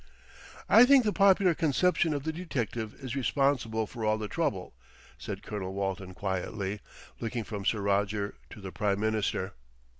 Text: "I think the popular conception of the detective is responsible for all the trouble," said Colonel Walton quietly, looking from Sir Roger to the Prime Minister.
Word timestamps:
"I 0.67 0.83
think 0.87 1.05
the 1.05 1.13
popular 1.13 1.53
conception 1.53 2.11
of 2.15 2.23
the 2.23 2.33
detective 2.33 2.95
is 2.95 3.15
responsible 3.15 3.85
for 3.85 4.03
all 4.03 4.17
the 4.17 4.27
trouble," 4.27 4.73
said 5.19 5.43
Colonel 5.43 5.75
Walton 5.75 6.15
quietly, 6.15 6.79
looking 7.19 7.43
from 7.43 7.63
Sir 7.65 7.81
Roger 7.81 8.33
to 8.49 8.59
the 8.61 8.71
Prime 8.71 8.99
Minister. 8.99 9.53